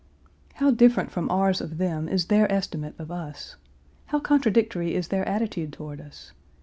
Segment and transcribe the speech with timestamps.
[0.55, 3.57] How different from ours of them is their estimate of us.
[4.07, 6.31] How contradictory is their attitude toward us.